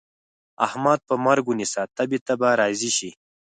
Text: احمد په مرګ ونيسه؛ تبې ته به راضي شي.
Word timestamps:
احمد 0.67 0.99
په 1.09 1.15
مرګ 1.25 1.45
ونيسه؛ 1.47 1.83
تبې 1.97 2.19
ته 2.25 2.33
به 2.39 2.49
راضي 2.61 2.91
شي. 2.97 3.11